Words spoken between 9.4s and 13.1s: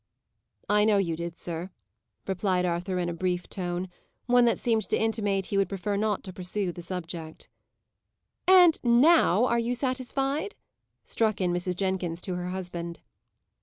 are you satisfied?" struck in Mrs. Jenkins to her husband.